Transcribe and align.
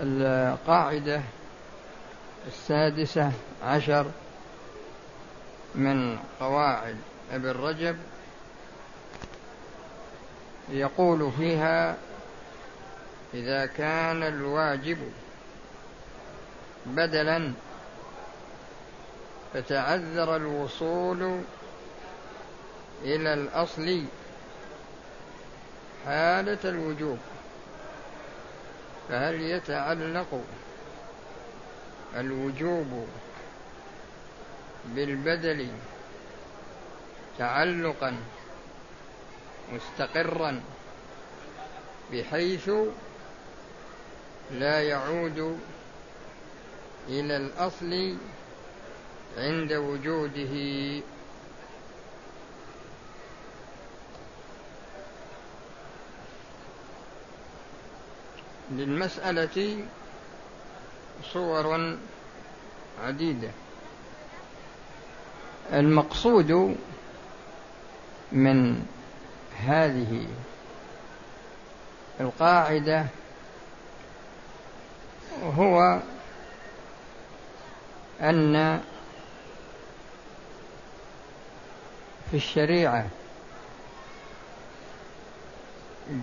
القاعدة 0.00 1.22
السادسة 2.46 3.32
عشر 3.62 4.06
من 5.74 6.18
قواعد 6.40 6.96
ابن 7.32 7.50
رجب 7.50 7.96
يقول 10.68 11.32
فيها 11.38 11.96
إذا 13.34 13.66
كان 13.66 14.22
الواجب 14.22 14.98
بدلا 16.86 17.52
فتعذر 19.54 20.36
الوصول 20.36 21.40
إلى 23.02 23.34
الأصل 23.34 24.04
حالة 26.06 26.58
الوجوب. 26.64 27.18
فهل 29.08 29.40
يتعلق 29.40 30.44
الوجوب 32.16 33.08
بالبدل 34.86 35.68
تعلقا 37.38 38.16
مستقرا 39.72 40.60
بحيث 42.12 42.70
لا 44.50 44.82
يعود 44.82 45.58
إلى 47.08 47.36
الأصل 47.36 48.16
عند 49.38 49.72
وجوده 49.72 50.54
للمسألة 58.70 59.84
صور 61.32 61.96
عديدة. 63.04 63.50
المقصود 65.72 66.76
من 68.32 68.86
هذه 69.56 70.26
القاعدة 72.20 73.06
هو 75.42 76.00
أن 78.20 78.80
في 82.30 82.36
الشريعة 82.36 83.06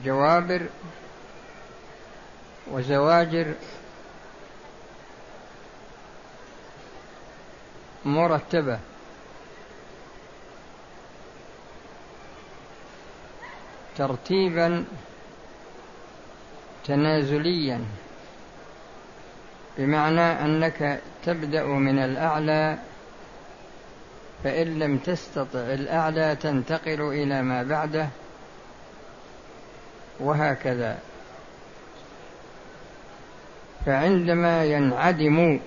جوابر 0.03 0.61
وزواجر 2.71 3.53
مرتبة. 8.05 8.79
ترتيبا 13.97 14.85
تنازليا 16.85 17.85
بمعنى 19.77 20.21
أنك 20.21 21.01
تبدأ 21.25 21.63
من 21.63 21.99
الأعلى 21.99 22.77
فإن 24.43 24.79
لم 24.79 24.97
تستطع 24.97 25.59
الأعلى 25.59 26.35
تنتقل 26.35 27.01
إلى 27.01 27.41
ما 27.41 27.63
بعده 27.63 28.09
وهكذا. 30.19 30.99
فعندما 33.85 34.65
ينعدم 34.65 35.59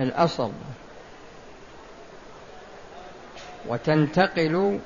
الأصل 0.00 0.52
وتنتقل 3.66 4.80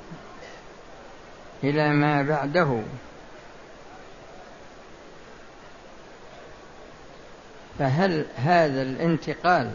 إلى 1.63 1.89
ما 1.89 2.21
بعده 2.21 2.81
فهل 7.79 8.25
هذا 8.35 8.81
الانتقال 8.81 9.71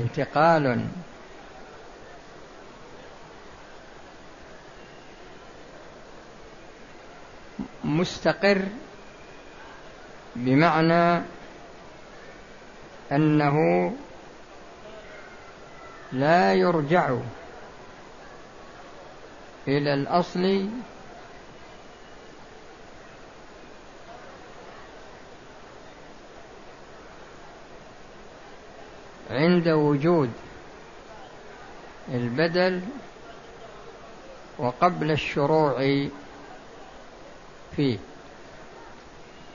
انتقال 0.00 0.86
مستقر 7.88 8.62
بمعنى 10.36 11.22
أنه 13.12 13.56
لا 16.12 16.54
يرجع 16.54 17.16
إلى 19.68 19.94
الأصل 19.94 20.68
عند 29.30 29.68
وجود 29.68 30.30
البدل 32.08 32.80
وقبل 34.58 35.10
الشروع 35.10 36.08
فيه. 37.76 37.98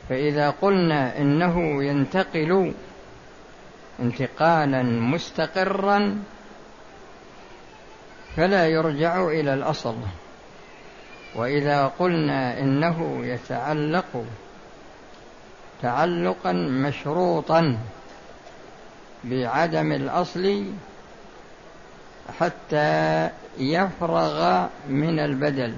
فإذا 0.09 0.49
قلنا 0.49 1.17
إنه 1.17 1.83
ينتقل 1.83 2.73
انتقالا 3.99 4.83
مستقرا 4.83 6.23
فلا 8.35 8.67
يرجع 8.67 9.27
إلى 9.27 9.53
الأصل. 9.53 9.95
وإذا 11.35 11.87
قلنا 11.87 12.59
إنه 12.59 13.25
يتعلق 13.25 14.25
تعلقا 15.81 16.51
مشروطا 16.51 17.77
بعدم 19.23 19.91
الأصل 19.91 20.65
حتى 22.39 23.29
يفرغ 23.57 24.67
من 24.89 25.19
البدل. 25.19 25.73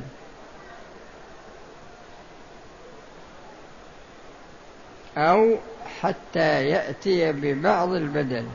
أو 5.18 5.58
حتى 6.02 6.66
يأتي 6.70 7.32
ببعض 7.32 7.90
البدل 7.90 8.46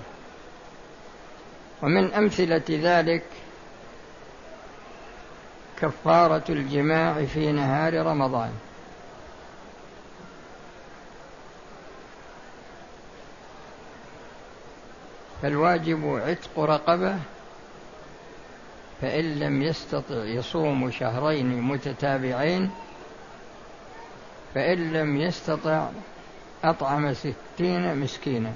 ومن 1.82 2.12
أمثلة 2.12 2.62
ذلك 2.68 3.22
كفارة 5.80 6.44
الجماع 6.48 7.24
في 7.24 7.52
نهار 7.52 8.06
رمضان. 8.06 8.52
فالواجب 15.42 16.20
عتق 16.26 16.60
رقبة 16.60 17.18
فإن 19.00 19.38
لم 19.38 19.62
يستطع 19.62 20.24
يصوم 20.24 20.90
شهرين 20.90 21.62
متتابعين 21.62 22.70
فإن 24.54 24.92
لم 24.92 25.16
يستطع 25.16 25.88
أطعم 26.64 27.14
ستين 27.14 27.96
مسكينا. 27.96 28.52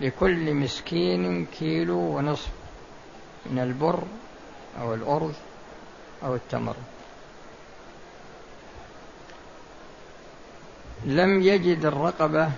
لكل 0.00 0.54
مسكين 0.54 1.46
كيلو 1.46 1.98
ونصف 1.98 2.50
من 3.46 3.58
البر 3.58 4.02
أو 4.80 4.94
الأرز 4.94 5.34
أو 6.24 6.34
التمر. 6.34 6.76
لم 11.04 11.42
يجد 11.42 11.84
الرقبة 11.84 12.50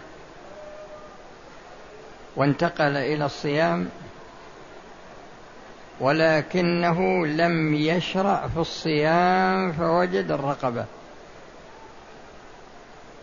وانتقل 2.37 2.97
إلى 2.97 3.25
الصيام 3.25 3.89
ولكنه 6.01 7.27
لم 7.27 7.75
يشرع 7.75 8.47
في 8.49 8.61
الصيام 8.61 9.73
فوجد 9.73 10.31
الرقبة. 10.31 10.85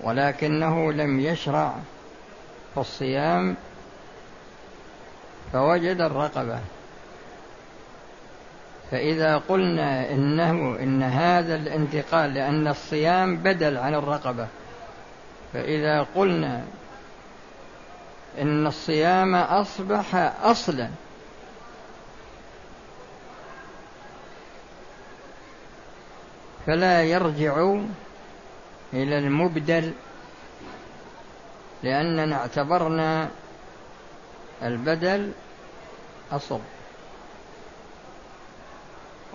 ولكنه 0.06 0.92
لم 0.92 1.20
يشرع 1.20 1.76
في 2.74 2.80
الصيام 2.80 3.56
فوجد 5.54 6.02
الرقبة. 6.02 6.60
فإذا 8.92 9.38
قلنا 9.38 10.12
إنه 10.12 10.78
إن 10.80 11.04
هذا 11.04 11.56
الانتقال 11.56 12.34
لأن 12.34 12.68
الصيام 12.68 13.36
بدل 13.36 13.78
عن 13.78 13.96
الرقبة. 13.96 14.48
فإذا 15.54 16.08
قلنا 16.16 16.64
إن 18.42 18.68
الصيام 18.68 19.36
أصبح 19.36 20.16
أصلا 20.44 20.90
فلا 26.66 27.04
يرجع 27.04 27.78
إلى 28.94 29.18
المبدل 29.18 29.94
لأننا 31.84 32.36
اعتبرنا 32.36 33.30
البدل 34.64 35.32
أصل 36.32 36.60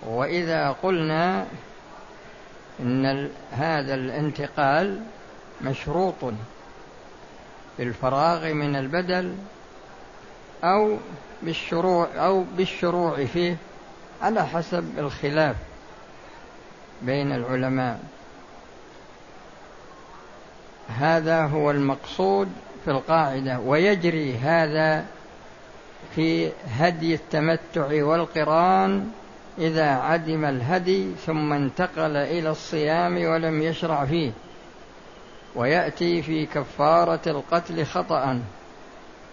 وإذا 0.03 0.71
قلنا 0.71 1.47
إن 2.81 3.31
هذا 3.53 3.95
الانتقال 3.95 5.01
مشروط 5.61 6.33
بالفراغ 7.79 8.53
من 8.53 8.77
البدل 8.77 9.37
أو 10.65 10.97
بالشروع 11.43 12.09
أو 12.17 12.45
بالشروع 12.57 13.25
فيه 13.25 13.57
على 14.23 14.47
حسب 14.47 14.99
الخلاف 14.99 15.57
بين 17.03 17.33
العلماء. 17.33 18.01
هذا 20.99 21.47
هو 21.47 21.71
المقصود 21.71 22.49
في 22.85 22.91
القاعدة 22.91 23.61
ويجري 23.61 24.37
هذا 24.37 25.05
في 26.15 26.51
هدي 26.79 27.15
التمتع 27.15 28.05
والقران 28.05 29.11
إذا 29.59 29.91
عدم 29.91 30.45
الهدي 30.45 31.15
ثم 31.27 31.53
انتقل 31.53 32.17
إلى 32.17 32.51
الصيام 32.51 33.25
ولم 33.25 33.63
يشرع 33.63 34.05
فيه 34.05 34.31
ويأتي 35.55 36.23
في 36.23 36.47
كفارة 36.47 37.21
القتل 37.27 37.85
خطأ 37.85 38.41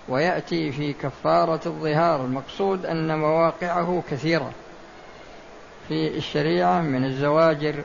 ويأتي 0.09 0.71
في 0.71 0.94
كفارة 0.94 1.59
الظهار. 1.65 2.25
المقصود 2.25 2.86
أن 2.86 3.19
مواقعه 3.19 4.04
كثيرة 4.12 4.51
في 5.88 6.18
الشريعة 6.18 6.81
من 6.81 7.06
الزواجر 7.06 7.75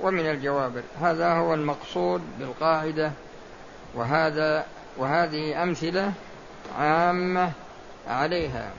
ومن 0.00 0.30
الجوابر 0.30 0.82
هذا 1.00 1.32
هو 1.32 1.54
المقصود 1.54 2.22
بالقاعدة 2.38 3.12
وهذا 3.94 4.66
وهذه 4.96 5.62
أمثلة 5.62 6.12
عامة 6.78 7.52
عليها. 8.08 8.70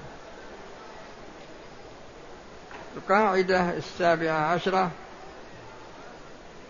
القاعدة 2.98 3.78
السابعة 3.78 4.54
عشرة 4.54 4.92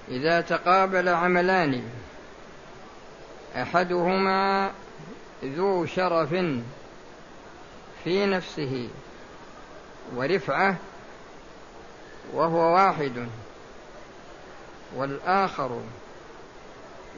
إذا 0.07 0.41
تقابل 0.41 1.09
عملان 1.09 1.83
أحدهما 3.55 4.71
ذو 5.43 5.85
شرف 5.85 6.29
في 8.03 8.25
نفسه 8.25 8.89
ورفعة 10.15 10.75
وهو 12.33 12.73
واحد. 12.73 13.27
والآخر 14.95 15.81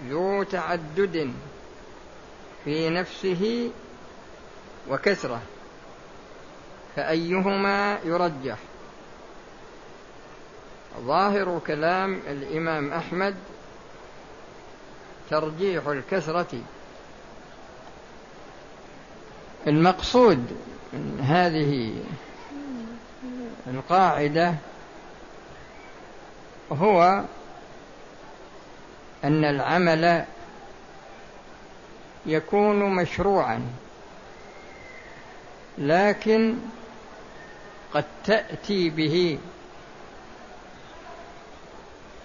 ذو 0.09 0.43
تعدد 0.43 1.33
في 2.65 2.89
نفسه 2.89 3.71
وكثرة 4.89 5.41
فأيهما 6.95 7.99
يرجح؟ 8.05 8.57
ظاهر 10.99 11.61
كلام 11.67 12.21
الإمام 12.27 12.93
أحمد 12.93 13.35
ترجيح 15.29 15.87
الكثرة 15.87 16.61
المقصود 19.67 20.57
من 20.93 21.19
هذه 21.21 21.93
القاعدة 23.67 24.55
هو 26.71 27.23
أن 29.23 29.45
العمل 29.45 30.25
يكون 32.25 32.95
مشروعا 32.95 33.61
لكن 35.77 36.55
قد 37.93 38.05
تأتي 38.25 38.89
به 38.89 39.39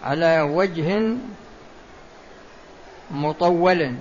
على 0.02 0.40
وجه 0.40 1.16
مطول. 3.10 3.96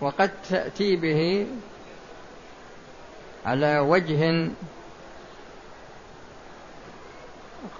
وقد 0.00 0.30
تأتي 0.50 0.96
به 0.96 1.46
على 3.46 3.78
وجه 3.78 4.50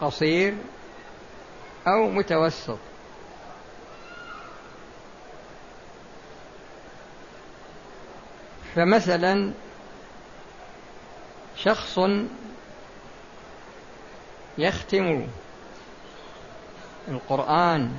قصير 0.01 0.55
أو 1.87 2.11
متوسط. 2.11 2.79
فمثلا 8.75 9.53
شخص 11.57 12.01
يختم 14.59 15.27
القرآن 17.09 17.97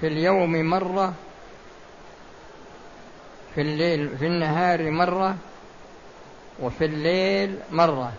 في 0.00 0.06
اليوم 0.06 0.52
مرة 0.52 1.14
في 3.54 3.60
الليل 3.60 4.18
في 4.18 4.26
النهار 4.26 4.90
مرة 4.90 5.36
وفي 6.60 6.84
الليل 6.84 7.58
مرة. 7.70 8.12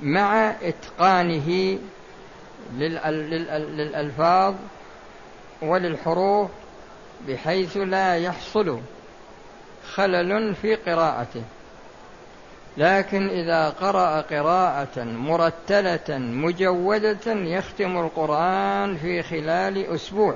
مع 0.00 0.50
إتقانه 0.50 1.78
للألفاظ 2.72 4.54
وللحروف 5.62 6.50
بحيث 7.28 7.76
لا 7.76 8.16
يحصل 8.16 8.80
خلل 9.94 10.54
في 10.54 10.74
قراءته. 10.74 11.42
لكن 12.76 13.28
إذا 13.28 13.68
قرأ 13.68 14.20
قراءة 14.20 15.04
مرتلة 15.04 16.18
مجودة 16.18 17.32
يختم 17.32 17.98
القرآن 17.98 18.96
في 18.96 19.22
خلال 19.22 19.86
أسبوع 19.86 20.34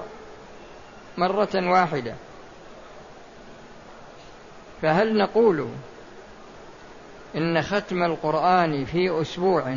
مرة 1.17 1.70
واحدة. 1.70 2.14
فهل 4.82 5.19
نقول 5.19 5.69
إن 7.37 7.62
ختم 7.62 8.03
القرآن 8.03 8.85
في 8.85 9.21
أسبوع 9.21 9.77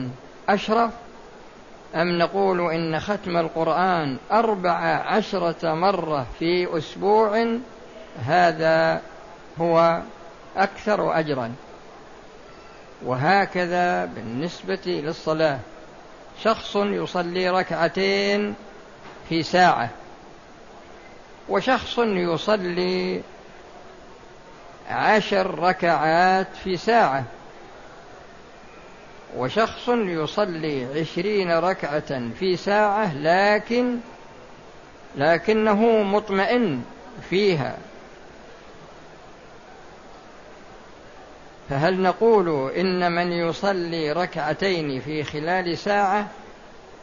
أشرف؟ 0.49 0.91
أم 1.95 2.17
نقول 2.17 2.73
إن 2.73 2.99
ختم 2.99 3.37
القرآن 3.37 4.17
أربع 4.31 4.71
عشرة 5.05 5.73
مرة 5.73 6.25
في 6.39 6.77
أسبوع؟ 6.77 7.57
هذا 8.25 9.01
هو 9.61 10.01
أكثر 10.57 11.19
أجرا. 11.19 11.53
وهكذا 13.05 14.05
بالنسبة 14.05 14.79
للصلاة. 14.85 15.59
شخص 16.43 16.75
يصلي 16.75 17.49
ركعتين 17.49 18.55
في 19.29 19.43
ساعة. 19.43 19.89
وشخص 21.49 21.99
يصلي 21.99 23.21
عشر 24.89 25.59
ركعات 25.59 26.47
في 26.63 26.77
ساعة. 26.77 27.23
وشخص 29.37 29.89
يصلي 29.89 30.85
عشرين 30.99 31.51
ركعة 31.51 32.29
في 32.39 32.55
ساعة 32.55 33.17
لكن 33.17 33.97
لكنه 35.15 36.03
مطمئن 36.03 36.81
فيها. 37.29 37.77
فهل 41.69 42.01
نقول 42.01 42.71
إن 42.71 43.11
من 43.11 43.31
يصلي 43.31 44.11
ركعتين 44.11 45.01
في 45.01 45.23
خلال 45.23 45.77
ساعة 45.77 46.27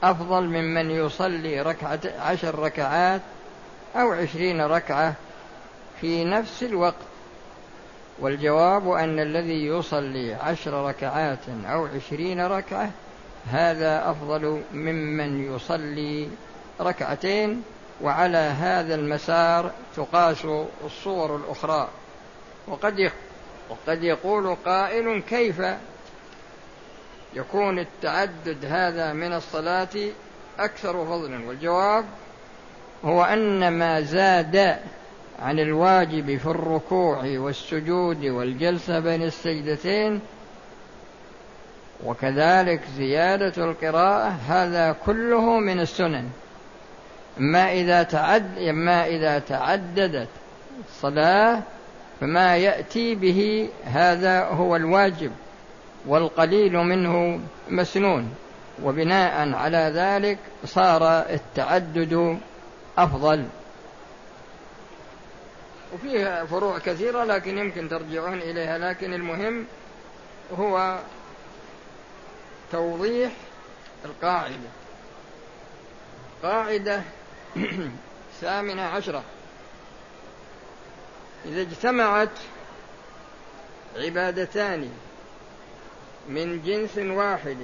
أفضل 0.02 0.44
ممن 0.44 0.90
يصلي 0.90 1.60
ركعة 1.60 2.00
عشر 2.18 2.58
ركعات 2.58 3.20
أو 3.96 4.12
عشرين 4.12 4.60
ركعة 4.60 5.14
في 6.00 6.24
نفس 6.24 6.62
الوقت؟ 6.62 7.15
والجواب 8.18 8.90
أن 8.90 9.20
الذي 9.20 9.66
يصلي 9.66 10.34
عشر 10.34 10.88
ركعات 10.88 11.48
أو 11.66 11.86
عشرين 11.86 12.46
ركعة 12.46 12.90
هذا 13.50 14.10
أفضل 14.10 14.62
ممن 14.72 15.54
يصلي 15.54 16.28
ركعتين 16.80 17.62
وعلى 18.02 18.38
هذا 18.38 18.94
المسار 18.94 19.70
تقاس 19.96 20.46
الصور 20.84 21.36
الأخرى. 21.36 21.88
وقد 22.68 23.10
وقد 23.70 24.02
يقول 24.02 24.56
قائل 24.64 25.22
كيف 25.22 25.62
يكون 27.34 27.78
التعدد 27.78 28.64
هذا 28.64 29.12
من 29.12 29.32
الصلاة 29.32 29.88
أكثر 30.58 31.04
فضلا؟ 31.04 31.48
والجواب 31.48 32.04
هو 33.04 33.22
أن 33.22 33.68
ما 33.68 34.00
زاد 34.00 34.78
عن 35.42 35.58
الواجب 35.58 36.38
في 36.38 36.46
الركوع 36.46 37.18
والسجود 37.24 38.24
والجلسة 38.24 39.00
بين 39.00 39.22
السجدتين 39.22 40.20
وكذلك 42.04 42.80
زيادة 42.96 43.64
القراءة 43.64 44.28
هذا 44.48 44.96
كله 45.06 45.58
من 45.58 45.80
السنن. 45.80 46.28
ما 47.38 47.72
إذا 47.72 48.02
تعد 48.02 48.58
ما 48.58 49.06
إذا 49.06 49.38
تعددت 49.38 50.28
الصلاة 50.88 51.62
فما 52.20 52.56
يأتي 52.56 53.14
به 53.14 53.68
هذا 53.84 54.44
هو 54.44 54.76
الواجب 54.76 55.32
والقليل 56.06 56.72
منه 56.72 57.40
مسنون. 57.68 58.34
وبناء 58.82 59.52
على 59.52 59.92
ذلك 59.94 60.38
صار 60.64 61.18
التعدد 61.18 62.38
أفضل. 62.98 63.44
وفيها 65.96 66.44
فروع 66.44 66.78
كثيرة 66.78 67.24
لكن 67.24 67.58
يمكن 67.58 67.88
ترجعون 67.88 68.38
إليها 68.38 68.78
لكن 68.78 69.14
المهم 69.14 69.66
هو 70.58 71.00
توضيح 72.72 73.32
القاعدة. 74.04 74.68
قاعدة 76.42 77.02
ثامنة 78.40 78.82
عشرة. 78.82 79.22
إذا 81.44 81.60
اجتمعت 81.60 82.38
عبادتان 83.96 84.90
من 86.28 86.62
جنس 86.62 86.98
واحد 86.98 87.58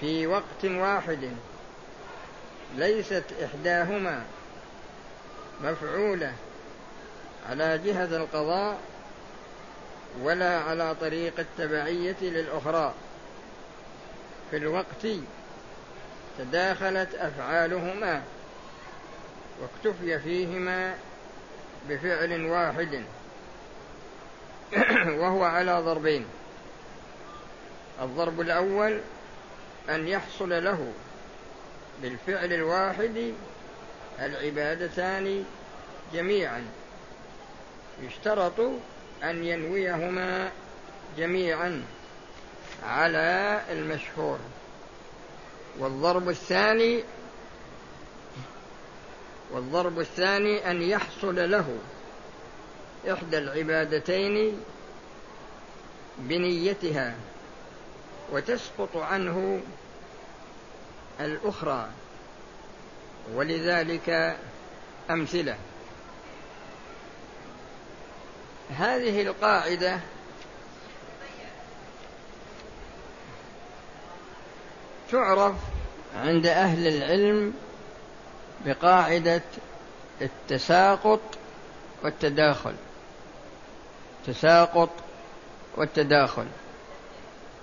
في 0.00 0.26
وقت 0.26 0.64
واحد 0.64 1.30
ليست 2.76 3.24
إحداهما 3.44 4.24
مفعولة 5.64 6.32
على 7.48 7.78
جهة 7.78 8.16
القضاء 8.16 8.78
ولا 10.22 10.58
على 10.58 10.94
طريق 11.00 11.32
التبعية 11.38 12.16
للأخرى. 12.20 12.94
في 14.50 14.56
الوقت 14.56 15.06
تداخلت 16.38 17.14
أفعالهما 17.14 18.22
واكتفي 19.60 20.18
فيهما 20.18 20.94
بفعل 21.88 22.46
واحد 22.46 23.02
وهو 25.20 25.44
على 25.44 25.80
ضربين. 25.80 26.26
الضرب 28.02 28.40
الأول 28.40 29.00
أن 29.88 30.08
يحصل 30.08 30.64
له 30.64 30.92
بالفعل 32.02 32.52
الواحد 32.52 33.34
العبادتان 34.20 35.44
جميعا. 36.12 36.64
يشترط 38.02 38.60
أن 39.22 39.44
ينويهما 39.44 40.50
جميعا 41.18 41.82
على 42.84 43.60
المشهور. 43.70 44.38
والضرب 45.78 46.28
الثاني 46.28 47.04
والضرب 49.52 50.00
الثاني 50.00 50.70
أن 50.70 50.82
يحصل 50.82 51.50
له 51.50 51.78
إحدى 53.12 53.38
العبادتين 53.38 54.60
بنيتها 56.18 57.14
وتسقط 58.32 58.96
عنه 58.96 59.60
الأخرى 61.20 61.88
ولذلك 63.34 64.36
أمثلة. 65.10 65.56
هذه 68.76 69.22
القاعدة 69.22 69.98
تعرف 75.12 75.54
عند 76.16 76.46
أهل 76.46 76.86
العلم 76.86 77.54
بقاعدة 78.66 79.42
التساقط 80.22 81.20
والتداخل. 82.04 82.74
تساقط 84.26 84.90
والتداخل. 85.76 86.46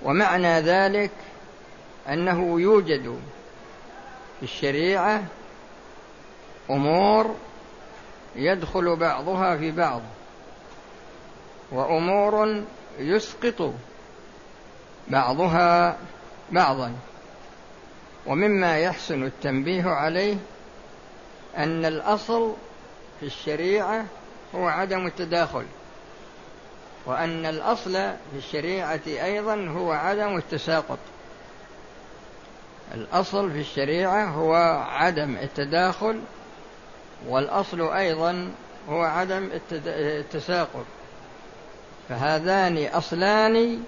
ومعنى 0.03 0.59
ذلك 0.59 1.12
أنه 2.09 2.59
يوجد 2.62 3.19
في 4.39 4.43
الشريعة 4.43 5.24
أمور 6.69 7.35
يدخل 8.35 8.95
بعضها 8.95 9.57
في 9.57 9.71
بعض. 9.71 10.01
وأمور 11.72 12.63
يسقط 13.00 13.74
بعضها 15.07 15.98
بعضا. 16.51 16.93
ومما 18.25 18.79
يحسن 18.79 19.24
التنبيه 19.24 19.84
عليه 19.84 20.38
أن 21.57 21.86
الأصل 21.86 22.53
في 23.19 23.25
الشريعة 23.25 24.05
هو 24.55 24.67
عدم 24.67 25.07
التداخل 25.07 25.65
وأن 27.05 27.45
الأصل 27.45 27.91
في 28.31 28.38
الشريعة 28.38 29.00
أيضا 29.07 29.55
هو 29.55 29.91
عدم 29.91 30.38
التساقط. 30.38 30.98
الأصل 32.93 33.51
في 33.51 33.60
الشريعة 33.60 34.25
هو 34.25 34.53
عدم 34.89 35.38
التداخل 35.38 36.22
والأصل 37.27 37.81
أيضا 37.81 38.51
هو 38.89 39.01
عدم 39.01 39.50
التساقط. 39.72 40.86
فهذان 42.09 42.85
أصلان 42.85 43.83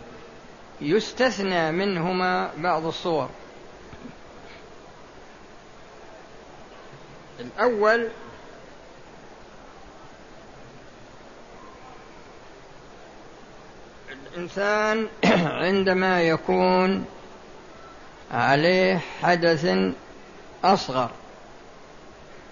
يستثنى 0.81 1.71
منهما 1.71 2.51
بعض 2.57 2.85
الصور. 2.85 3.29
الأول 7.39 8.07
الإنسان 14.11 15.07
عندما 15.63 16.21
يكون 16.21 17.05
عليه 18.31 18.99
حدث 19.21 19.93
أصغر 20.63 21.11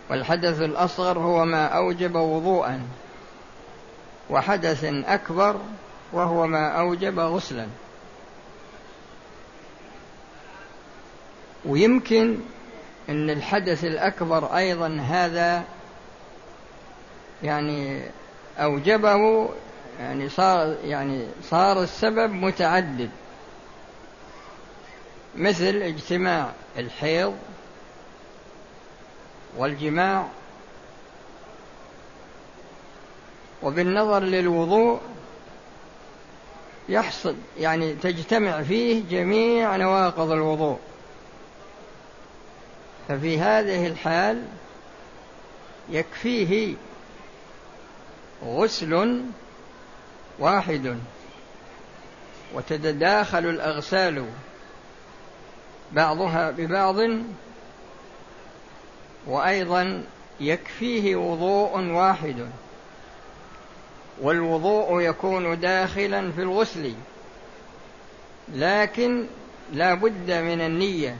والحدث 0.09 0.61
الأصغر 0.61 1.19
هو 1.19 1.45
ما 1.45 1.65
أوجب 1.65 2.15
وضوءا. 2.15 2.87
وحدث 4.29 4.83
أكبر 4.83 5.59
وهو 6.13 6.47
ما 6.47 6.67
أوجب 6.67 7.19
غسلا. 7.19 7.67
ويمكن 11.65 12.37
أن 13.09 13.29
الحدث 13.29 13.83
الأكبر 13.83 14.57
أيضا 14.57 14.97
هذا 15.01 15.63
يعني 17.43 18.01
أوجبه 18.57 19.49
يعني 19.99 20.29
صار 20.29 20.75
يعني 20.83 21.27
صار 21.43 21.83
السبب 21.83 22.31
متعدد. 22.31 23.09
مثل 25.35 25.75
اجتماع 25.75 26.51
الحيض 26.77 27.35
والجماع 29.57 30.27
وبالنظر 33.65 34.23
للوضوء 34.23 34.99
يحصل 36.89 37.35
يعني 37.59 37.93
تجتمع 37.93 38.61
فيه 38.61 39.03
جميع 39.09 39.75
نواقض 39.75 40.31
الوضوء. 40.31 40.79
ففي 43.07 43.39
هذه 43.39 43.87
الحال 43.87 44.43
يكفيه 45.89 46.75
غسل 48.45 49.21
واحد 50.39 50.97
وتتداخل 52.53 53.45
الأغسال 53.45 54.25
بعضها 55.91 56.51
ببعض 56.51 56.95
وأيضا 59.27 60.03
يكفيه 60.39 61.15
وضوء 61.15 61.79
واحد. 61.79 62.49
والوضوء 64.21 65.01
يكون 65.01 65.59
داخلا 65.59 66.31
في 66.31 66.41
الغسل. 66.41 66.93
لكن 68.53 69.25
لا 69.73 69.93
بد 69.93 70.31
من 70.31 70.61
النية 70.61 71.15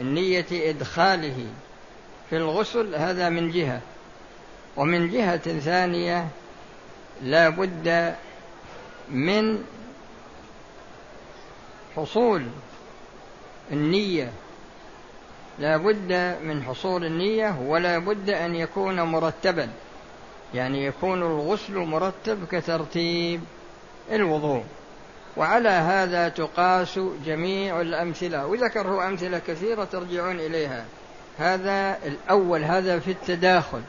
النية 0.00 0.46
إدخاله 0.52 1.46
في 2.30 2.36
الغسل 2.36 2.94
هذا 2.94 3.28
من 3.28 3.50
جهة. 3.50 3.80
ومن 4.76 5.10
جهة 5.10 5.58
ثانية 5.58 6.28
لا 7.22 7.48
بد 7.48 8.14
من 9.10 9.64
حصول 11.96 12.46
النية. 13.72 14.32
لا 15.58 15.76
بد 15.76 16.36
من 16.42 16.62
حصول 16.62 17.04
النية 17.04 17.58
ولا 17.66 17.98
بد 17.98 18.30
أن 18.30 18.54
يكون 18.54 19.00
مرتبا. 19.00 19.68
يعني 20.54 20.84
يكون 20.84 21.22
الغسل 21.22 21.78
مرتب 21.78 22.44
كترتيب 22.50 23.40
الوضوء. 24.12 24.62
وعلى 25.36 25.68
هذا 25.68 26.28
تقاس 26.28 27.00
جميع 27.26 27.80
الأمثلة. 27.80 28.46
وذكره 28.46 29.06
أمثلة 29.06 29.38
كثيرة 29.38 29.84
ترجعون 29.84 30.40
إليها. 30.40 30.84
هذا 31.38 31.98
الأول 32.06 32.64
هذا 32.64 32.98
في 32.98 33.10
التداخل. 33.10 33.80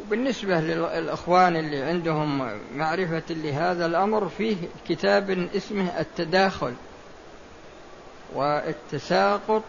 وبالنسبة 0.00 0.60
للإخوان 0.60 1.56
اللي 1.56 1.82
عندهم 1.82 2.58
معرفة 2.74 3.22
لهذا 3.30 3.86
الأمر 3.86 4.28
فيه 4.28 4.56
كتاب 4.88 5.48
اسمه 5.56 6.00
التداخل. 6.00 6.74
والتساقط 8.34 9.62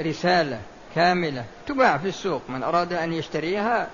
رسالة 0.00 0.60
كاملة 0.94 1.44
تباع 1.66 1.98
في 1.98 2.08
السوق. 2.08 2.42
من 2.48 2.62
أراد 2.62 2.92
أن 2.92 3.12
يشتريها 3.12 3.88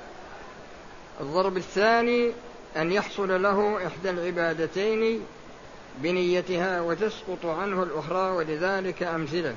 الضرب 1.21 1.57
الثاني 1.57 2.33
أن 2.76 2.92
يحصل 2.92 3.42
له 3.42 3.87
إحدى 3.87 4.11
العبادتين 4.11 5.21
بنيتها 5.99 6.81
وتسقط 6.81 7.47
عنه 7.47 7.83
الأخرى 7.83 8.31
ولذلك 8.31 9.02
أمثلة. 9.02 9.57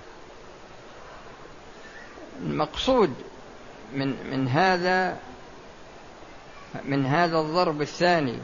المقصود 2.41 3.13
من 3.93 4.15
من 4.31 4.47
هذا 4.47 5.17
من 6.85 7.05
هذا 7.05 7.39
الضرب 7.39 7.81
الثاني 7.81 8.37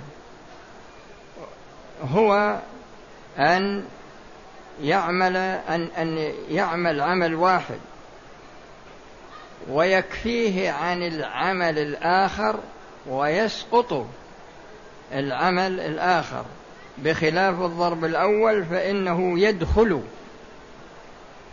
هو 2.04 2.60
أن 3.38 3.86
يعمل 4.82 5.38
أن 5.38 5.88
أن 5.98 6.34
يعمل 6.50 7.02
عمل 7.02 7.36
واحد 7.36 7.80
ويكفيه 9.70 10.72
عن 10.72 11.04
العمل 11.04 11.80
الآخر 11.80 12.60
ويسقط 13.08 14.06
العمل 15.14 15.80
الآخر. 15.80 16.46
بخلاف 16.98 17.62
الضرب 17.62 18.06
الأول 18.06 18.66
فإنه 18.66 19.40
يدخل 19.40 20.02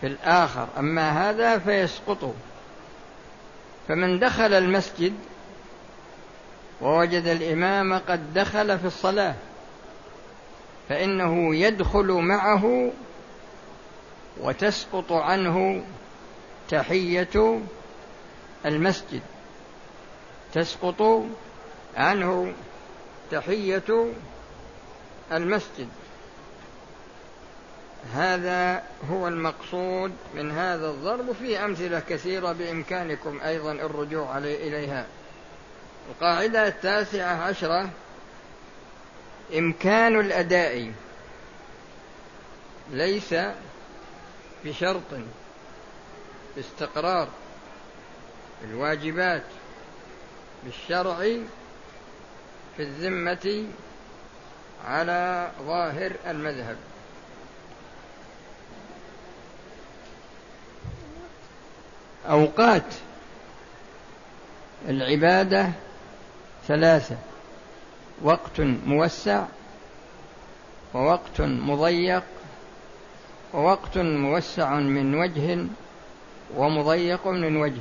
في 0.00 0.06
الآخر. 0.06 0.68
أما 0.78 1.30
هذا 1.30 1.58
فيسقط. 1.58 2.34
فمن 3.88 4.18
دخل 4.18 4.52
المسجد 4.52 5.14
ووجد 6.80 7.26
الإمام 7.26 7.98
قد 7.98 8.34
دخل 8.34 8.78
في 8.78 8.84
الصلاة 8.84 9.34
فإنه 10.88 11.54
يدخل 11.56 12.06
معه 12.06 12.90
وتسقط 14.40 15.12
عنه 15.12 15.82
تحية 16.68 17.60
المسجد. 18.66 19.22
تسقط 20.54 21.24
عنه 21.96 22.52
تحية 23.30 24.12
المسجد. 25.32 25.88
هذا 28.14 28.82
هو 29.10 29.28
المقصود 29.28 30.12
من 30.34 30.50
هذا 30.50 30.90
الضرب 30.90 31.32
في 31.32 31.64
أمثلة 31.64 32.00
كثيرة 32.00 32.52
بإمكانكم 32.52 33.40
أيضا 33.40 33.72
الرجوع 33.72 34.38
إليها. 34.38 35.06
القاعدة 36.10 36.68
التاسعة 36.68 37.42
عشرة 37.42 37.90
إمكان 39.58 40.20
الأداء 40.20 40.92
ليس 42.90 43.34
بشرط 44.64 45.02
باستقرار 46.56 47.28
الواجبات. 48.64 49.42
بالشرع 50.64 51.16
في 52.76 52.82
الذمة 52.82 53.66
على 54.84 55.50
ظاهر 55.62 56.12
المذهب. 56.26 56.76
أوقات 62.26 62.94
العبادة 64.88 65.70
ثلاثة 66.66 67.16
وقت 68.22 68.60
موسع 68.86 69.44
ووقت 70.94 71.40
مضيق 71.40 72.24
ووقت 73.54 73.98
موسع 73.98 74.74
من 74.74 75.14
وجه 75.14 75.66
ومضيق 76.56 77.26
من 77.26 77.56
وجه. 77.56 77.80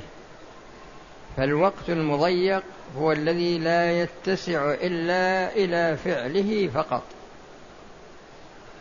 فالوقت 1.36 1.88
المضيق 1.88 2.62
هو 2.96 3.12
الذي 3.12 3.58
لا 3.58 4.02
يتسع 4.02 4.72
إلا 4.72 5.52
إلى 5.56 5.96
فعله 5.96 6.68
فقط. 6.74 7.02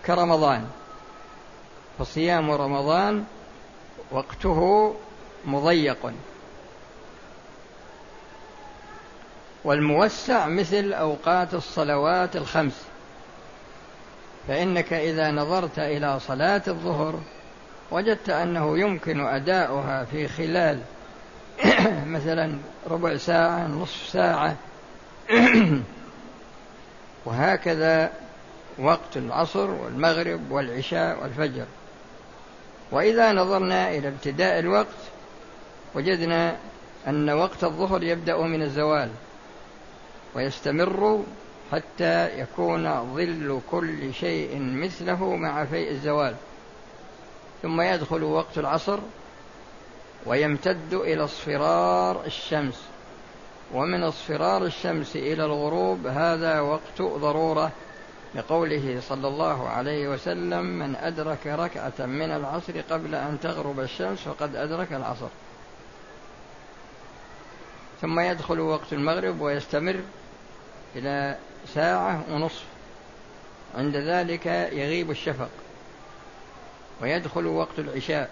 كرمضان 0.05 0.65
فصيام 1.99 2.51
رمضان 2.51 3.25
وقته 4.11 4.93
مضيق. 5.45 6.13
والموسع 9.63 10.47
مثل 10.47 10.93
أوقات 10.93 11.53
الصلوات 11.53 12.35
الخمس. 12.35 12.85
فإنك 14.47 14.93
إذا 14.93 15.31
نظرت 15.31 15.79
إلى 15.79 16.19
صلاة 16.19 16.61
الظهر 16.67 17.19
وجدت 17.91 18.29
أنه 18.29 18.79
يمكن 18.79 19.19
أداؤها 19.19 20.05
في 20.05 20.27
خلال 20.27 20.79
مثلا 22.15 22.57
ربع 22.89 23.17
ساعة 23.17 23.67
نصف 23.67 24.09
ساعة. 24.09 24.55
وهكذا 27.25 28.11
وقت 28.79 29.17
العصر 29.17 29.69
والمغرب 29.69 30.51
والعشاء 30.51 31.23
والفجر. 31.23 31.65
وإذا 32.91 33.31
نظرنا 33.31 33.89
إلى 33.89 34.07
ابتداء 34.07 34.59
الوقت 34.59 34.87
وجدنا 35.95 36.55
أن 37.07 37.29
وقت 37.29 37.63
الظهر 37.63 38.03
يبدأ 38.03 38.37
من 38.37 38.61
الزوال 38.61 39.09
ويستمر 40.35 41.23
حتى 41.71 42.39
يكون 42.39 43.13
ظل 43.15 43.61
كل 43.71 44.13
شيء 44.13 44.59
مثله 44.59 45.35
مع 45.35 45.65
فيء 45.65 45.91
الزوال. 45.91 46.35
ثم 47.61 47.81
يدخل 47.81 48.23
وقت 48.23 48.57
العصر 48.57 48.99
ويمتد 50.25 50.93
إلى 50.93 51.23
اصفرار 51.23 52.25
الشمس. 52.25 52.83
ومن 53.73 54.03
اصفرار 54.03 54.65
الشمس 54.65 55.15
إلى 55.15 55.45
الغروب 55.45 56.07
هذا 56.07 56.59
وقت 56.59 57.01
ضرورة 57.01 57.71
لقوله 58.35 59.01
صلى 59.09 59.27
الله 59.27 59.69
عليه 59.69 60.07
وسلم 60.07 60.65
من 60.65 60.95
أدرك 60.95 61.47
ركعة 61.47 62.05
من 62.05 62.31
العصر 62.31 62.81
قبل 62.89 63.15
أن 63.15 63.37
تغرب 63.43 63.79
الشمس 63.79 64.19
فقد 64.19 64.55
أدرك 64.55 64.93
العصر. 64.93 65.27
ثم 68.01 68.19
يدخل 68.19 68.59
وقت 68.59 68.93
المغرب 68.93 69.41
ويستمر 69.41 69.99
إلى 70.95 71.37
ساعة 71.73 72.23
ونصف. 72.31 72.63
عند 73.77 73.95
ذلك 73.95 74.45
يغيب 74.71 75.11
الشفق. 75.11 75.49
ويدخل 77.01 77.45
وقت 77.45 77.79
العشاء. 77.79 78.29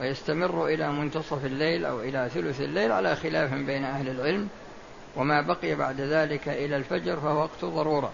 ويستمر 0.00 0.66
إلى 0.66 0.92
منتصف 0.92 1.44
الليل 1.44 1.84
أو 1.84 2.00
إلى 2.00 2.30
ثلث 2.34 2.60
الليل 2.60 2.92
على 2.92 3.16
خلاف 3.16 3.54
بين 3.54 3.84
أهل 3.84 4.08
العلم 4.08 4.48
وما 5.16 5.40
بقي 5.40 5.74
بعد 5.74 6.00
ذلك 6.00 6.48
إلى 6.48 6.76
الفجر 6.76 7.16
فهو 7.16 7.38
وقت 7.38 7.64
ضرورة. 7.64 8.12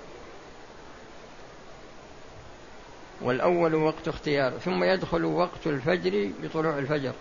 والأول 3.21 3.75
وقت 3.75 4.09
اختيار 4.09 4.51
ثم 4.51 4.85
يدخل 4.85 5.25
وقت 5.25 5.67
الفجر 5.67 6.31
بطلوع 6.43 6.79
الفجر 6.79 7.13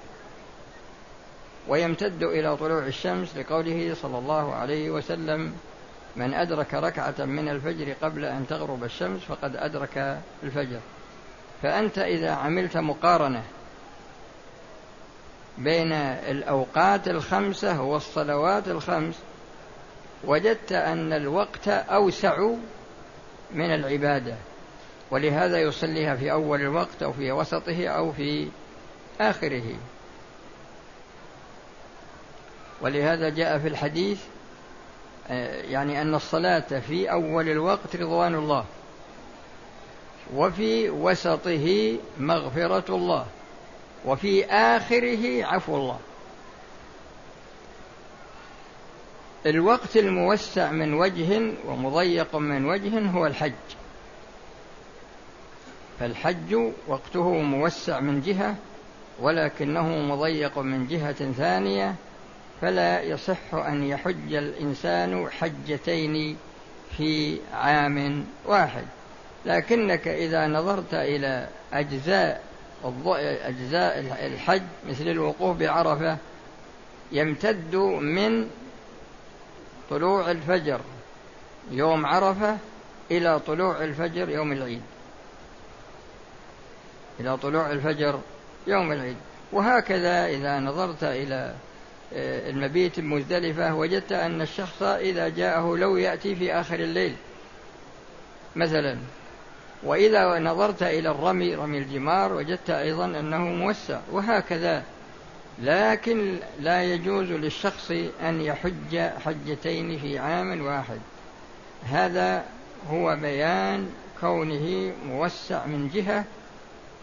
ويمتد 1.67 2.23
إلى 2.23 2.57
طلوع 2.57 2.85
الشمس 2.85 3.37
لقوله 3.37 3.95
صلى 4.01 4.17
الله 4.17 4.53
عليه 4.53 4.89
وسلم 4.89 5.53
من 6.15 6.33
أدرك 6.33 6.73
ركعة 6.73 7.25
من 7.25 7.49
الفجر 7.49 7.93
قبل 8.01 8.25
أن 8.25 8.47
تغرب 8.47 8.83
الشمس 8.83 9.21
فقد 9.21 9.55
أدرك 9.55 10.17
الفجر 10.43 10.79
فأنت 11.61 11.97
إذا 11.97 12.31
عملت 12.31 12.77
مقارنة 12.77 13.43
بين 15.57 15.91
الأوقات 15.91 17.07
الخمسة 17.07 17.81
والصلوات 17.81 18.67
الخمس 18.67 19.15
وجدت 20.23 20.71
أن 20.71 21.13
الوقت 21.13 21.67
أوسع 21.67 22.47
من 23.51 23.73
العبادة 23.73 24.35
ولهذا 25.11 25.61
يصليها 25.61 26.15
في 26.15 26.31
أول 26.31 26.61
الوقت 26.61 27.03
أو 27.03 27.13
في 27.13 27.31
وسطه 27.31 27.87
أو 27.87 28.11
في 28.11 28.47
آخره. 29.21 29.75
ولهذا 32.81 33.29
جاء 33.29 33.59
في 33.59 33.67
الحديث 33.67 34.19
آه، 35.29 35.61
يعني 35.61 36.01
أن 36.01 36.15
الصلاة 36.15 36.79
في 36.87 37.11
أول 37.11 37.49
الوقت 37.49 37.95
رضوان 37.95 38.35
الله 38.35 38.65
وفي 40.35 40.89
وسطه 40.89 41.97
مغفرة 42.19 42.95
الله. 42.95 43.25
وفي 44.05 44.45
آخره 44.45 45.45
عفو 45.45 45.75
الله. 45.75 45.99
الوقت 49.45 49.97
الموسع 49.97 50.71
من 50.71 50.93
وجه 50.93 51.53
ومضيق 51.67 52.35
من 52.35 52.65
وجه 52.65 52.99
هو 53.09 53.25
الحج. 53.25 53.51
فالحج 55.99 56.55
وقته 56.87 57.29
موسع 57.29 57.99
من 57.99 58.21
جهة 58.21 58.55
ولكنه 59.19 59.87
مضيق 59.87 60.59
من 60.59 60.87
جهة 60.87 61.31
ثانية 61.31 61.95
فلا 62.61 63.01
يصح 63.01 63.53
أن 63.53 63.83
يحج 63.83 64.33
الإنسان 64.33 65.29
حجتين 65.29 66.37
في 66.97 67.39
عام 67.53 68.25
واحد. 68.45 68.85
لكنك 69.45 70.07
إذا 70.07 70.47
نظرت 70.47 70.93
إلى 70.93 71.47
أجزاء 71.73 72.43
أجزاء 73.45 73.99
الحج 74.27 74.61
مثل 74.89 75.07
الوقوف 75.07 75.57
بعرفة 75.57 76.17
يمتد 77.11 77.75
من 78.01 78.49
طلوع 79.89 80.31
الفجر 80.31 80.81
يوم 81.71 82.05
عرفة 82.05 82.57
إلى 83.11 83.39
طلوع 83.39 83.83
الفجر 83.83 84.29
يوم 84.29 84.51
العيد. 84.51 84.81
إلى 87.19 87.37
طلوع 87.37 87.71
الفجر 87.71 88.19
يوم 88.67 88.91
العيد. 88.91 89.17
وهكذا 89.51 90.25
إذا 90.25 90.59
نظرت 90.59 91.03
إلى 91.03 91.55
آه، 92.13 92.49
المبيت 92.49 92.99
المزدلفة 92.99 93.75
وجدت 93.75 94.11
أن 94.11 94.41
الشخص 94.41 94.81
إذا 94.81 95.29
جاءه 95.29 95.77
لو 95.77 95.97
يأتي 95.97 96.35
في 96.35 96.53
آخر 96.53 96.75
الليل. 96.75 97.15
مثلا 98.55 98.97
وإذا 99.85 100.39
نظرت 100.39 100.83
إلى 100.83 101.09
الرمي 101.09 101.55
رمي 101.55 101.77
الجمار 101.77 102.33
وجدت 102.33 102.69
أيضا 102.69 103.05
أنه 103.05 103.37
موسع 103.37 103.99
وهكذا. 104.11 104.83
لكن 105.61 106.37
لا 106.59 106.83
يجوز 106.83 107.31
للشخص 107.31 107.91
أن 108.21 108.41
يحج 108.41 108.97
حجتين 109.25 109.99
في 109.99 110.19
عام 110.19 110.65
واحد. 110.65 110.99
هذا 111.89 112.43
هو 112.91 113.15
بيان 113.15 113.89
كونه 114.21 114.93
موسع 115.07 115.65
من 115.65 115.89
جهة 115.93 116.23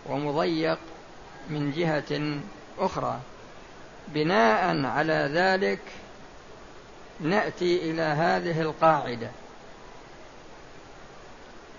ومضيق 0.07 0.79
من 1.51 1.73
جهة 1.73 2.41
أخرى. 2.79 3.21
بناء 4.09 4.85
على 4.85 5.31
ذلك 5.33 5.81
نأتي 7.21 7.91
إلى 7.91 8.03
هذه 8.03 8.61
القاعدة. 8.61 9.29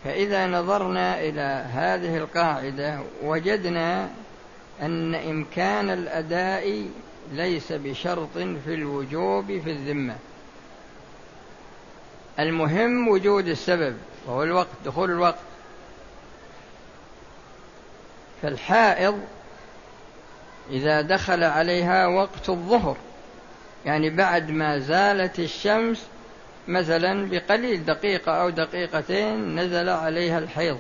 فإذا 0.03 0.47
نظرنا 0.47 1.19
إلى 1.19 1.65
هذه 1.73 2.17
القاعدة 2.17 2.99
وجدنا 3.23 4.09
أن 4.81 5.15
إمكان 5.15 5.89
الأداء 5.89 6.85
ليس 7.31 7.71
بشرط 7.71 8.37
في 8.37 8.73
الوجوب 8.73 9.45
في 9.45 9.71
الذمة. 9.71 10.15
المهم 12.39 13.07
وجود 13.07 13.47
السبب 13.47 13.97
وهو 14.25 14.43
الوقت 14.43 14.67
دخول 14.85 15.11
الوقت. 15.11 15.39
فالحائض 18.41 19.19
إذا 20.69 21.01
دخل 21.01 21.43
عليها 21.43 22.07
وقت 22.07 22.49
الظهر 22.49 22.97
يعني 23.85 24.09
بعد 24.09 24.51
ما 24.51 24.79
زالت 24.79 25.39
الشمس 25.39 26.05
مثلا 26.67 27.29
بقليل 27.29 27.85
دقيقة 27.85 28.31
أو 28.31 28.49
دقيقتين 28.49 29.59
نزل 29.59 29.89
عليها 29.89 30.39
الحيض. 30.39 30.79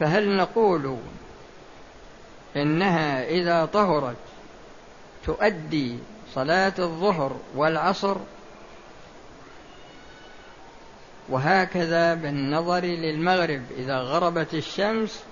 فهل 0.00 0.36
نقول 0.36 0.96
إنها 2.56 3.24
إذا 3.24 3.64
طهرت 3.64 4.16
تؤدي 5.24 5.98
صلاة 6.34 6.72
الظهر 6.78 7.36
والعصر؟ 7.54 8.16
وهكذا 11.28 12.14
بالنظر 12.14 12.84
للمغرب 12.84 13.62
إذا 13.76 13.98
غربت 13.98 14.54
الشمس 14.54 15.22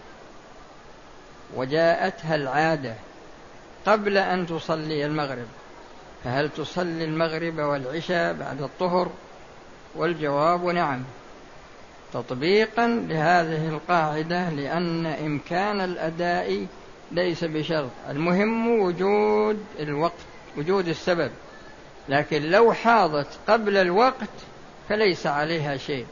وجاءتها 1.54 2.35
العادة. 2.35 2.94
قبل 3.87 4.18
أن 4.18 4.46
تصلي 4.46 5.07
المغرب. 5.07 5.46
فهل 6.25 6.51
تصلي 6.51 7.05
المغرب 7.05 7.59
والعشاء 7.59 8.33
بعد 8.33 8.62
الطهر؟ 8.62 9.11
والجواب 9.94 10.64
نعم. 10.64 11.05
تطبيقا 12.12 12.88
لهذه 12.88 13.68
القاعدة 13.68 14.51
لأن 14.51 15.07
إمكان 15.07 15.81
الأداء 15.81 16.66
ليس 17.12 17.44
بشرط. 17.44 17.90
المهم 18.11 18.81
وجود 18.81 19.64
الوقت 19.79 20.20
وجود 20.57 20.88
السبب. 20.88 21.31
لكن 22.09 22.42
لو 22.42 22.72
حاضت 22.72 23.38
قبل 23.49 23.77
الوقت 23.77 24.29
فليس 24.88 25.27
عليها 25.27 25.77
شيء. 25.77 26.07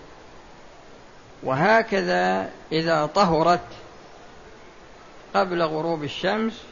وهكذا 1.43 2.51
إذا 2.73 3.07
طهرت 3.07 3.67
قبل 5.35 5.63
غروب 5.63 6.05
الشمس 6.05 6.63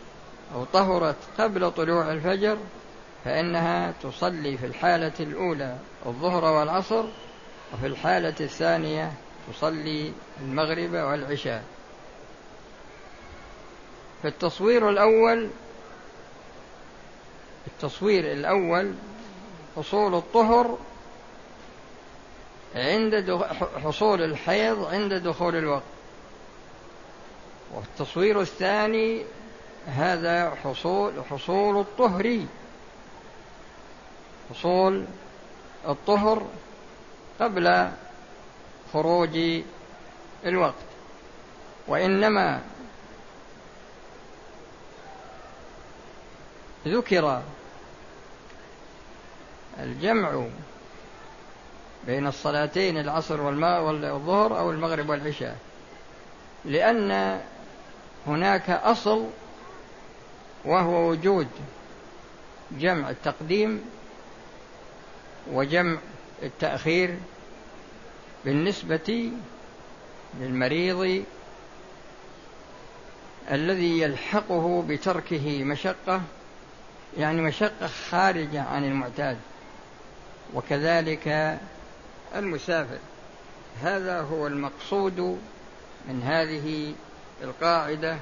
أو 0.55 0.65
طهرت 0.65 1.17
قبل 1.39 1.71
طلوع 1.71 2.13
الفجر 2.13 2.59
فإنها 3.25 3.95
تصلي 4.03 4.57
في 4.57 4.67
الحالة 4.67 5.13
الأولى 5.21 5.77
الظهر 6.07 6.45
والعصر 6.45 7.05
وفي 7.75 7.87
الحالة 7.87 8.35
الثانية 8.41 9.13
تصلي 9.53 10.13
المغرب 10.41 10.93
والعشاء. 10.93 11.65
في 14.23 14.29
التصوير 14.29 14.91
الأول 14.91 15.49
التصوير 17.67 18.33
الأول 18.33 18.95
حصول 19.77 20.15
الطهر 20.15 20.79
عند 22.75 23.45
حصول 23.85 24.23
الحيض 24.23 24.85
عند 24.85 25.15
دخول 25.15 25.57
الوقت. 25.57 25.83
والتصوير 27.75 28.41
الثاني 28.41 29.25
هذا 29.87 30.55
حصول 30.65 31.13
حصول 31.31 31.81
الطهر. 31.81 32.47
حصول 34.51 35.05
الطهر 35.89 36.47
قبل 37.41 37.91
خروج 38.93 39.63
الوقت 40.47 40.75
وإنما 41.89 42.61
ذكر 46.87 47.43
الجمع 49.79 50.47
بين 52.07 52.27
الصلاتين 52.27 52.99
العصر 52.99 53.41
والماء 53.41 53.83
والظهر 53.83 54.59
أو 54.59 54.71
المغرب 54.71 55.09
والعشاء 55.09 55.57
لأن 56.65 57.41
هناك 58.27 58.71
أصل 58.71 59.27
وهو 60.65 61.11
وجود 61.11 61.49
جمع 62.73 63.11
التقديم 63.11 63.85
وجمع 65.53 65.99
التأخير 66.43 67.19
بالنسبة 68.45 69.31
للمريض 70.41 71.25
الذي 73.51 74.01
يلحقه 74.01 74.85
بتركه 74.89 75.65
مشقة 75.65 76.23
يعني 77.19 77.41
مشقة 77.41 77.87
خارجة 78.11 78.63
عن 78.63 78.85
المعتاد 78.85 79.39
وكذلك 80.55 81.59
المسافر. 82.35 82.99
هذا 83.83 84.21
هو 84.21 84.47
المقصود 84.47 85.39
من 86.09 86.23
هذه 86.23 86.95
القاعدة 87.43 88.17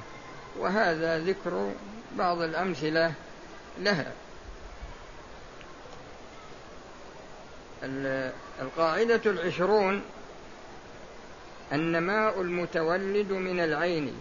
وهذا 0.59 1.19
ذكر 1.19 1.71
بعض 2.17 2.41
الأمثلة 2.41 3.13
لها. 3.79 4.11
القاعدة 8.61 9.21
العشرون 9.25 10.01
النماء 11.73 12.41
المتولد 12.41 13.31
من 13.31 13.59
العين 13.59 14.13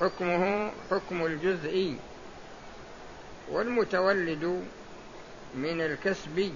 حكمه 0.00 0.72
حكم 0.90 1.26
الجزئي 1.26 1.96
والمتولد 3.50 4.64
من 5.54 5.80
الكسب 5.80 6.54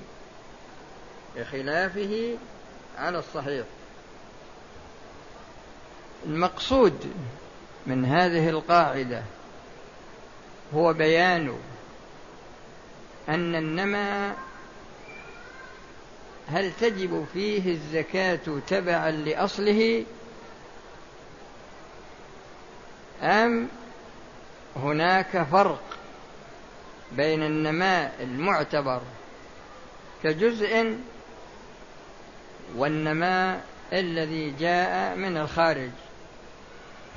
بخلافه 1.36 2.36
على 2.98 3.18
الصحيح. 3.18 3.66
المقصود 6.26 7.12
من 7.86 8.04
هذه 8.04 8.48
القاعدة 8.48 9.22
هو 10.74 10.92
بيان 10.92 11.58
أن 13.28 13.54
النمى 13.54 14.32
هل 16.48 16.72
تجب 16.80 17.26
فيه 17.32 17.72
الزكاة 17.72 18.60
تبعا 18.66 19.10
لأصله 19.10 20.04
أم 23.22 23.68
هناك 24.76 25.46
فرق 25.52 25.82
بين 27.12 27.42
النماء 27.42 28.14
المعتبر 28.20 29.02
كجزء 30.22 30.98
والنماء 32.76 33.64
الذي 33.92 34.50
جاء 34.50 35.16
من 35.16 35.36
الخارج؟ 35.36 35.90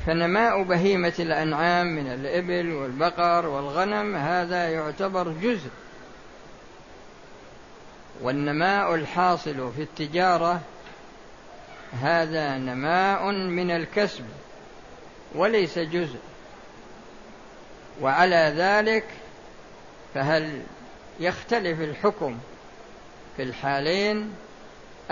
فنماء 0.06 0.64
بهيمة 0.64 1.14
الأنعام 1.20 1.88
من 1.88 2.08
الإبل 2.08 2.74
والبقر 2.74 3.46
والغنم 3.46 4.16
هذا 4.16 4.70
يعتبر 4.70 5.28
جزء. 5.42 5.70
والنماء 8.22 8.96
الحاصل 8.96 9.72
في 9.76 9.82
التجارة 9.82 10.62
هذا 12.02 12.58
نماء 12.58 13.32
من 13.32 13.72
الكسب 13.72 14.26
وليس 15.36 15.80
جزء. 15.80 16.20
وعلى 18.02 18.54
ذلك 18.58 19.06
فهل 20.14 20.62
يختلف 21.20 21.82
الحكم 21.82 22.38
في 23.38 23.44
الحالين 23.44 24.34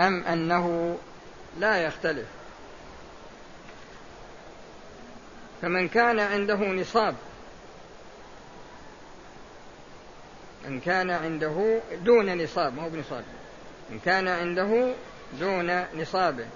أم 0.00 0.24
أنه 0.24 0.96
لا 1.58 1.76
يختلف؟ 1.76 2.26
فمن 5.62 5.88
كان 5.88 6.20
عنده 6.20 6.56
نصاب 6.56 7.14
من 10.68 10.80
كان 10.80 11.10
عنده 11.10 11.80
دون 12.04 12.42
نصاب 12.42 12.74
ما 12.76 12.82
هو 12.84 12.88
بنصاب 12.88 13.24
من 13.90 13.98
كان 14.04 14.28
عنده 14.28 14.94
دون 15.40 15.84
نصابه 15.94 16.46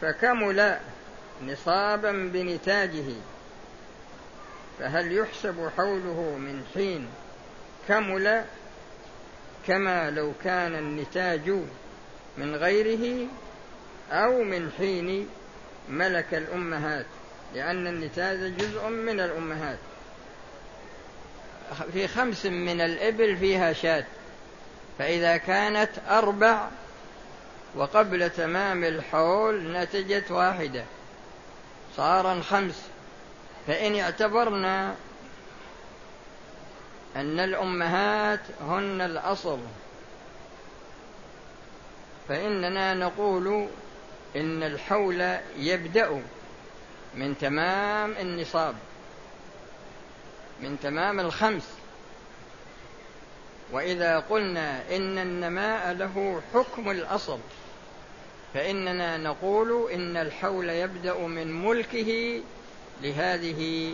فكمل 0.00 0.78
نصابا 1.42 2.12
بنتاجه 2.12 3.14
فهل 4.78 5.12
يحسب 5.12 5.70
حوله 5.76 6.36
من 6.38 6.64
حين 6.74 7.08
كمل 7.88 8.44
كما 9.66 10.10
لو 10.10 10.32
كان 10.44 10.74
النتاج 10.74 11.50
من 12.38 12.56
غيره 12.56 13.28
أو 14.12 14.44
من 14.44 14.70
حين 14.78 15.28
ملك 15.88 16.34
الأمهات 16.34 17.06
لأن 17.54 17.86
النتاج 17.86 18.56
جزء 18.56 18.88
من 18.88 19.20
الأمهات. 19.20 19.78
في 21.92 22.08
خمس 22.08 22.46
من 22.46 22.80
الإبل 22.80 23.36
فيها 23.36 23.72
شاة 23.72 24.04
فإذا 24.98 25.36
كانت 25.36 25.90
أربع 26.08 26.68
وقبل 27.74 28.30
تمام 28.30 28.84
الحول 28.84 29.72
نتجت 29.72 30.30
واحدة. 30.30 30.84
صار 31.96 32.42
خمس. 32.42 32.82
فإن 33.66 33.96
اعتبرنا 33.96 34.94
أن 37.16 37.40
الأمهات 37.40 38.40
هن 38.60 39.00
الأصل 39.00 39.58
فإننا 42.28 42.94
نقول 42.94 43.68
إن 44.36 44.62
الحول 44.62 45.36
يبدأ 45.58 46.22
من 47.14 47.38
تمام 47.38 48.12
النصاب 48.20 48.74
من 50.60 50.80
تمام 50.82 51.20
الخمس. 51.20 51.68
وإذا 53.72 54.18
قلنا 54.18 54.96
إن 54.96 55.18
النماء 55.18 55.92
له 55.92 56.42
حكم 56.54 56.90
الأصل 56.90 57.38
فإننا 58.54 59.16
نقول 59.16 59.90
إن 59.90 60.16
الحول 60.16 60.70
يبدأ 60.70 61.18
من 61.18 61.64
ملكه 61.64 62.40
لهذه 63.02 63.92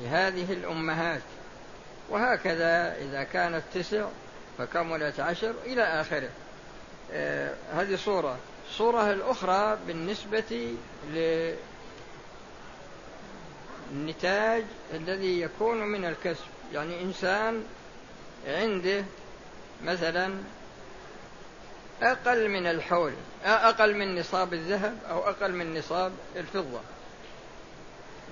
لهذه 0.00 0.52
الأمهات. 0.52 1.22
وهكذا 2.08 2.96
إذا 2.96 3.22
كانت 3.22 3.62
تسع 3.74 4.08
فكملت 4.58 5.20
عشر 5.20 5.54
إلى 5.66 5.82
آخره. 5.82 6.30
هذه 7.72 7.96
صورة. 7.96 8.36
الصورة 8.70 9.12
الأخرى 9.12 9.78
بالنسبة 9.86 10.74
للنتاج 13.92 14.64
الذي 14.94 15.40
يكون 15.40 15.78
من 15.78 16.04
الكسب. 16.04 16.44
يعني 16.72 17.02
إنسان 17.02 17.64
عنده 18.46 19.04
مثلا 19.84 20.34
أقل 22.02 22.48
من 22.48 22.66
الحول 22.66 23.12
أقل 23.44 23.96
من 23.96 24.18
نصاب 24.18 24.54
الذهب 24.54 24.98
أو 25.10 25.28
أقل 25.28 25.52
من 25.52 25.78
نصاب 25.78 26.12
الفضة. 26.36 26.80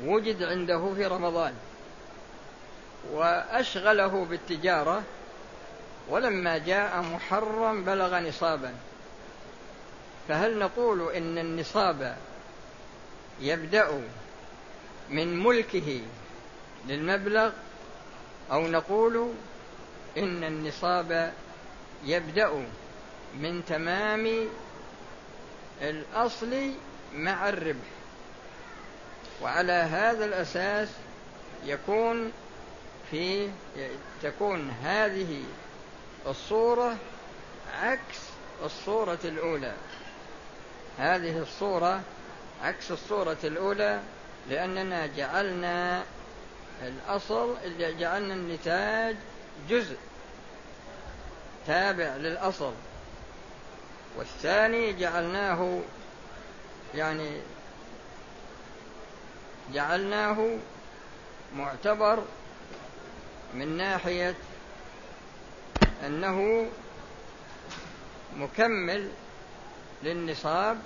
وجد 0.05 0.43
عنده 0.43 0.95
في 0.95 1.07
رمضان 1.07 1.55
وأشغله 3.13 4.27
بالتجارة 4.31 5.03
ولما 6.11 6.59
جاء 6.59 7.03
محرم 7.03 7.85
بلغ 7.85 8.19
نصابا. 8.19 8.75
فهل 10.29 10.59
نقول 10.59 11.13
إن 11.13 11.39
النصاب 11.39 12.17
يبدأ 13.41 14.01
من 15.11 15.43
ملكه 15.43 16.01
للمبلغ 16.89 17.53
أو 18.53 18.67
نقول 18.67 19.33
إن 20.19 20.45
النصاب 20.45 21.33
يبدأ 22.05 22.65
من 23.41 23.65
تمام 23.65 24.49
الأصل 25.83 26.73
مع 27.15 27.49
الربح؟ 27.49 27.89
وعلى 29.43 29.73
هذا 29.73 30.25
الأساس 30.25 30.89
يكون 31.65 32.33
في 33.11 33.49
تكون 34.23 34.71
هذه 34.71 35.43
الصورة 36.29 36.97
عكس 37.75 38.19
الصورة 38.65 39.19
الأولى. 39.25 39.73
هذه 40.99 41.39
الصورة 41.39 42.01
عكس 42.63 42.91
الصورة 42.91 43.37
الأولى 43.45 44.01
لأننا 44.51 45.07
جعلنا 45.07 46.05
الأصل 46.83 47.55
جعلنا 47.79 48.35
النتاج 48.35 49.17
جزء 49.69 49.97
تابع 51.67 52.17
للأصل. 52.17 52.73
والثاني 54.17 54.93
جعلناه 54.93 55.81
يعني 56.95 57.41
جعلناه 59.73 60.57
معتبر 61.57 62.23
من 63.55 63.77
ناحية 63.77 64.35
أنه 66.07 66.67
مكمل 68.37 69.09
للنصاب 70.03 70.79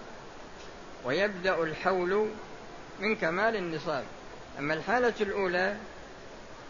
ويبدأ 1.04 1.62
الحول 1.62 2.28
من 3.00 3.16
كمال 3.16 3.56
النصاب. 3.56 4.04
أما 4.58 4.74
الحالة 4.74 5.14
الأولى 5.20 5.76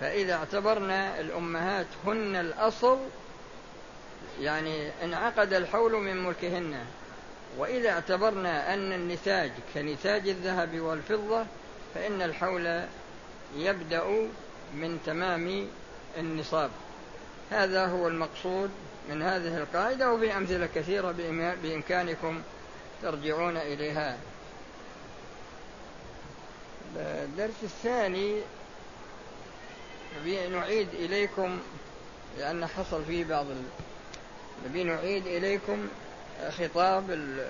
فإذا 0.00 0.34
اعتبرنا 0.34 1.20
الأمهات 1.20 1.86
هن 2.06 2.36
الأصل 2.36 2.98
يعني 4.40 4.90
انعقد 5.04 5.52
الحول 5.52 5.92
من 5.92 6.24
ملكهن. 6.24 6.84
وإذا 7.58 7.90
اعتبرنا 7.90 8.74
أن 8.74 8.92
النتاج 8.92 9.50
كنتاج 9.74 10.28
الذهب 10.28 10.80
والفضة 10.80 11.44
فإن 11.94 12.22
الحول 12.22 12.82
يبدأ 13.56 14.28
من 14.74 14.98
تمام 15.06 15.66
النصاب. 16.18 16.70
هذا 17.52 17.86
هو 17.86 18.08
المقصود 18.08 18.70
من 19.10 19.22
هذه 19.22 19.56
القاعدة 19.58 20.12
وفي 20.12 20.36
أمثلة 20.36 20.68
كثيرة 20.74 21.14
بإمكانكم 21.62 22.42
ترجعون 23.02 23.56
إليها. 23.56 24.16
الدرس 26.96 27.62
الثاني 27.62 28.40
نعيد 30.52 30.88
إليكم 30.94 31.58
لأن 32.38 32.66
حصل 32.66 33.04
فيه 33.04 33.24
بعض 33.24 33.46
نبي 34.66 34.84
نعيد 34.84 35.26
إليكم 35.26 35.88
خطاب 36.58 37.10
ال... 37.10 37.46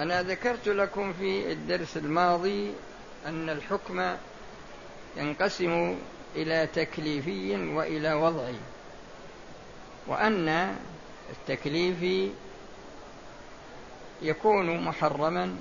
أنا 0.00 0.22
ذكرت 0.22 0.68
لكم 0.68 1.12
في 1.12 1.52
الدرس 1.52 1.96
الماضي 1.96 2.72
أن 3.26 3.50
الحكم 3.50 4.16
ينقسم 5.16 5.98
إلى 6.36 6.66
تكليفي 6.74 7.56
وإلى 7.56 8.12
وضعي 8.14 8.54
وأن 10.06 10.76
التكليفي 11.30 12.30
يكون 14.22 14.84
محرما 14.84 15.56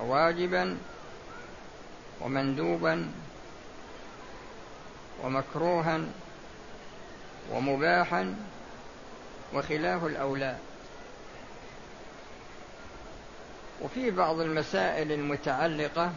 وواجبا 0.00 0.78
ومندوبا 2.20 3.12
ومكروها 5.24 6.00
ومباحا 7.52 8.36
وخلاف 9.54 10.04
الأولى. 10.04 10.56
وفي 13.82 14.10
بعض 14.10 14.40
المسائل 14.40 15.12
المتعلقة 15.12 16.12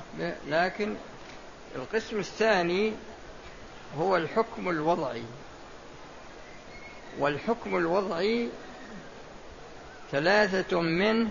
لكن 0.48 0.96
القسم 1.76 2.20
الثاني 2.20 2.94
هو 3.98 4.18
الحكم 4.18 4.70
الوضعي. 4.70 5.24
والحكم 7.20 7.78
الوضعي 7.78 8.50
ثلاثة 10.12 10.82
منه 10.82 11.30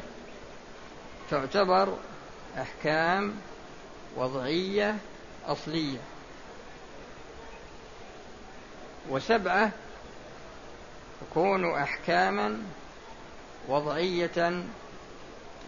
تعتبر 1.30 1.96
أحكام 2.58 3.34
وضعية 4.16 4.96
أصلية. 5.46 5.98
وسبعة 9.10 9.70
تكون 11.20 11.74
أحكاما 11.74 12.62
وضعية 13.68 14.64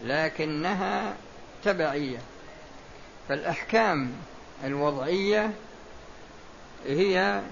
لكنها 0.05 1.17
تبعية. 1.64 2.19
فالأحكام 3.29 4.12
الوضعية 4.64 5.53
هي 6.87 7.43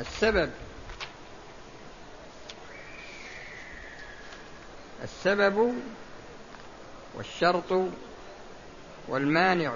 السبب. 0.00 0.50
السبب 5.04 5.74
والشرط 7.14 7.90
والمانع. 9.08 9.74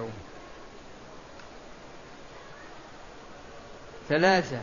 ثلاثة. 4.09 4.63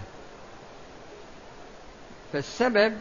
فالسبب 2.34 2.98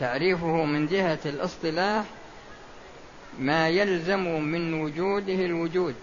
تعريفه 0.00 0.64
من 0.64 0.86
جهة 0.86 1.18
الاصطلاح 1.26 2.04
ما 3.38 3.68
يلزم 3.68 4.40
من 4.40 4.74
وجوده 4.74 5.34
الوجود 5.34 5.94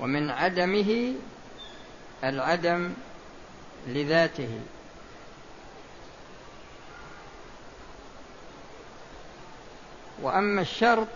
ومن 0.00 0.30
عدمه 0.30 1.14
العدم 2.24 2.92
لذاته. 3.88 4.60
وأما 10.22 10.60
الشرط 10.60 11.08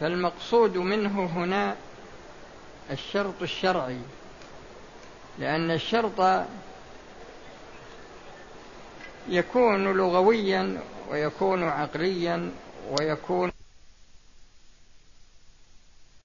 فالمقصود 0.00 0.76
منه 0.76 1.24
هنا 1.24 1.76
الشرط 2.90 3.42
الشرعي 3.42 3.98
لأن 5.38 5.70
الشرط 5.70 6.44
يكون 9.28 9.84
لغويا 9.92 10.80
ويكون 11.10 11.62
عقليا 11.62 12.50
ويكون 12.90 13.52